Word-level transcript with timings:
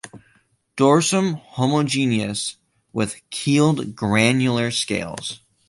Dorsum 0.77 1.39
homogeneous 1.43 2.57
with 2.91 3.21
keeled 3.29 3.95
granular 3.95 4.71
scales. 4.71 5.41